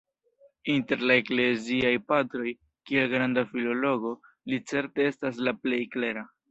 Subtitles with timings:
[0.75, 2.55] Inter la Ekleziaj Patroj,
[2.91, 4.19] kiel granda filologo,
[4.53, 6.31] li certe estas la plej klera.